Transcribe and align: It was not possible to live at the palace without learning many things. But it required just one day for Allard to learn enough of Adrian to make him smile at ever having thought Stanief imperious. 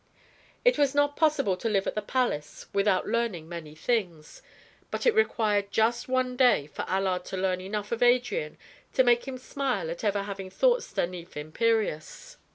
It 0.65 0.79
was 0.79 0.95
not 0.95 1.15
possible 1.15 1.55
to 1.55 1.69
live 1.69 1.85
at 1.85 1.93
the 1.93 2.01
palace 2.01 2.65
without 2.73 3.05
learning 3.07 3.47
many 3.47 3.75
things. 3.75 4.41
But 4.89 5.05
it 5.05 5.13
required 5.13 5.69
just 5.71 6.07
one 6.09 6.35
day 6.35 6.65
for 6.65 6.81
Allard 6.87 7.23
to 7.25 7.37
learn 7.37 7.61
enough 7.61 7.91
of 7.91 8.01
Adrian 8.01 8.57
to 8.93 9.03
make 9.03 9.27
him 9.27 9.37
smile 9.37 9.91
at 9.91 10.03
ever 10.03 10.23
having 10.23 10.49
thought 10.49 10.81
Stanief 10.81 11.37
imperious. 11.37 12.37